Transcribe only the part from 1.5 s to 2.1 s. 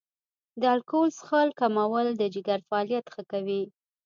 کمول